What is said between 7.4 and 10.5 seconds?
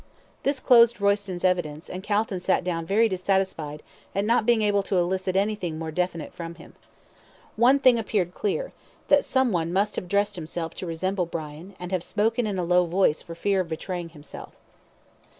One thing appeared clear, that someone must have dressed